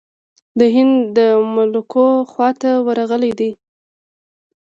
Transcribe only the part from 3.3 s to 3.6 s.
دی.